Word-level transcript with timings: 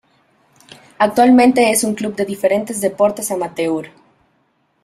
Actualmente 0.97 1.69
es 1.69 1.83
un 1.83 1.93
club 1.93 2.15
de 2.15 2.25
diferentes 2.25 2.81
deportes 2.81 3.29
amateur. 3.29 3.85